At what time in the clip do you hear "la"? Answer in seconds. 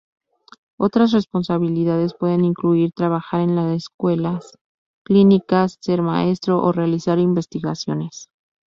3.55-3.75